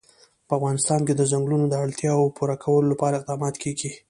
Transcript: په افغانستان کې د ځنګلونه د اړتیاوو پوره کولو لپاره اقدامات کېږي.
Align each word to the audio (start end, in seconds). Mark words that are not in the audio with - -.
په 0.47 0.53
افغانستان 0.59 0.99
کې 1.07 1.13
د 1.15 1.21
ځنګلونه 1.31 1.65
د 1.69 1.73
اړتیاوو 1.85 2.33
پوره 2.37 2.55
کولو 2.63 2.87
لپاره 2.93 3.15
اقدامات 3.19 3.55
کېږي. 3.63 3.91